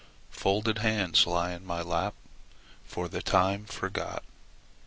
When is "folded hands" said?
0.31-1.27